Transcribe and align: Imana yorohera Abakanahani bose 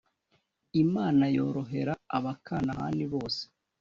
Imana 0.83 1.23
yorohera 1.35 1.93
Abakanahani 2.17 3.05
bose 3.13 3.41